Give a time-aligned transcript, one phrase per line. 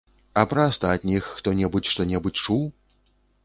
[0.43, 2.69] А пра астатніх хто-небудзь што-небудзь чуў?